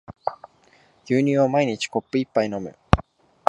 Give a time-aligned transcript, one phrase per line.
[1.05, 2.75] 牛乳を毎日コップ一杯飲む